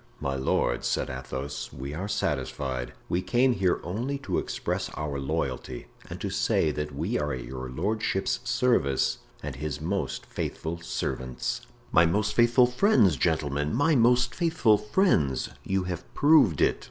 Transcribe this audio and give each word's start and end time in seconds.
"My 0.19 0.33
lord," 0.33 0.83
said 0.83 1.11
Athos, 1.11 1.71
"we 1.71 1.93
are 1.93 2.07
satisfied; 2.07 2.93
we 3.07 3.21
came 3.21 3.53
here 3.53 3.79
only 3.83 4.17
to 4.23 4.39
express 4.39 4.89
our 4.97 5.19
loyalty 5.19 5.89
and 6.09 6.19
to 6.21 6.31
say 6.31 6.71
that 6.71 6.95
we 6.95 7.19
are 7.19 7.31
at 7.33 7.43
your 7.43 7.69
lordship's 7.69 8.39
service 8.43 9.19
and 9.43 9.57
his 9.57 9.79
most 9.79 10.25
faithful 10.25 10.79
servants." 10.81 11.67
"My 11.91 12.07
most 12.07 12.33
faithful 12.33 12.65
friends, 12.65 13.15
gentlemen, 13.15 13.75
my 13.75 13.93
most 13.95 14.33
faithful 14.33 14.79
friends; 14.79 15.49
you 15.63 15.83
have 15.83 16.11
proved 16.15 16.61
it. 16.61 16.79